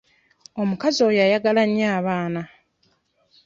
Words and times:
Omukazi 0.61 0.99
oyo 1.07 1.19
ayagala 1.25 1.61
nnyo 1.65 1.87
abaana. 1.97 2.41